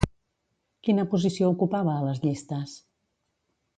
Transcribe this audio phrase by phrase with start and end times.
[0.87, 2.75] Quina posició ocupava a les llistes?